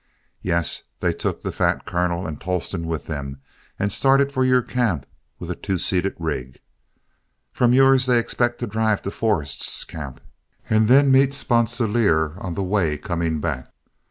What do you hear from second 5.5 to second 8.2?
a two seated rig. From yours they